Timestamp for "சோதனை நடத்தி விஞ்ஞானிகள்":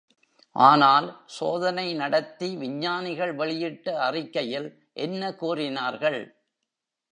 1.25-3.33